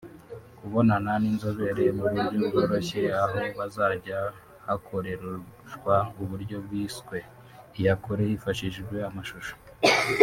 Kubonana 0.57 1.11
n’inzobere 1.21 1.83
mu 1.97 2.03
buryo 2.13 2.37
bworoshye 2.47 3.01
aho 3.23 3.37
hazajya 3.57 4.19
hakoreshwa 4.65 5.95
uburyo 6.21 6.57
bwiswe 6.65 7.17
iyakure 7.77 8.23
hifashishijwe 8.31 8.97
amashusho 9.09 9.53